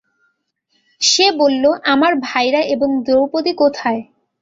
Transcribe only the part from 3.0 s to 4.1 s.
দ্রৌপদী কোথায়?